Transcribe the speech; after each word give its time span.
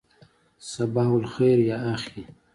صباح 0.73 1.09
الخیر 1.19 1.59
یا 1.69 1.77
اخی. 1.93 2.21